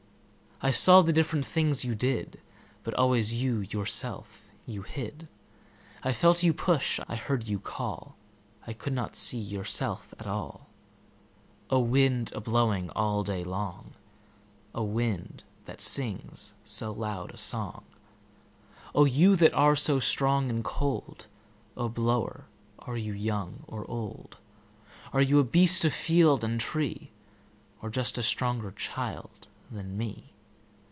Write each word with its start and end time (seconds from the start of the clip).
I 0.63 0.69
saw 0.69 1.01
the 1.01 1.11
different 1.11 1.47
things 1.47 1.83
you 1.83 1.95
did, 1.95 2.39
But 2.83 2.93
always 2.93 3.33
you 3.33 3.61
yourself 3.71 4.47
you 4.67 4.83
hid.I 4.83 6.13
felt 6.13 6.43
you 6.43 6.53
push, 6.53 6.99
I 7.07 7.15
heard 7.15 7.47
you 7.47 7.57
call,I 7.59 8.73
could 8.73 8.93
not 8.93 9.15
see 9.15 9.39
yourself 9.39 10.13
at 10.19 10.27
all—O 10.27 11.79
wind, 11.79 12.31
a 12.35 12.39
blowing 12.41 12.91
all 12.91 13.23
day 13.23 13.43
long,O 13.43 14.83
wind, 14.83 15.43
that 15.65 15.81
sings 15.81 16.53
so 16.63 16.91
loud 16.91 17.31
a 17.31 17.37
songO 17.39 17.81
you 19.03 19.35
that 19.37 19.55
are 19.55 19.75
so 19.75 19.99
strong 19.99 20.51
and 20.51 20.63
cold,O 20.63 21.89
blower, 21.89 22.45
are 22.77 22.97
you 22.97 23.13
young 23.13 23.63
or 23.65 23.89
old? 23.89 24.37
Are 25.11 25.23
you 25.23 25.39
a 25.39 25.43
beast 25.43 25.83
of 25.85 25.93
field 25.95 26.43
and 26.43 26.59
tree, 26.61 27.09
Or 27.81 27.89
just 27.89 28.19
a 28.19 28.21
stronger 28.21 28.69
child 28.69 29.47
than 29.71 29.97
me? 29.97 30.27